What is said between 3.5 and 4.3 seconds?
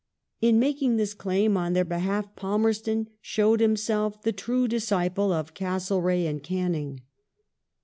himself